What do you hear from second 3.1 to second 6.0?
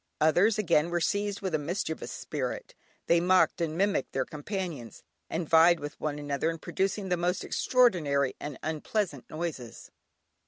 mocked and mimicked their companions, and vied with